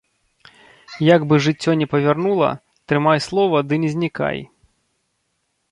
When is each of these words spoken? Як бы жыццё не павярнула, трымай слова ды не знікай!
Як 1.15 1.21
бы 1.31 1.35
жыццё 1.47 1.71
не 1.81 1.87
павярнула, 1.93 2.49
трымай 2.93 3.19
слова 3.27 3.57
ды 3.71 3.75
не 3.87 3.95
знікай! 3.97 4.37